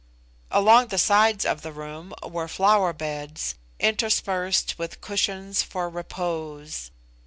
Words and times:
Along 0.49 0.87
the 0.87 0.97
sides 0.97 1.45
of 1.45 1.61
the 1.61 1.71
room 1.71 2.11
were 2.27 2.47
flower 2.47 2.91
beds, 2.91 3.53
interspersed 3.79 4.79
with 4.79 4.99
cushions 4.99 5.61
for 5.61 5.89
repose. 5.91 6.89